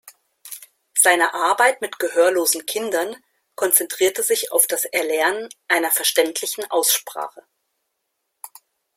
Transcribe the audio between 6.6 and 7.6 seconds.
Aussprache.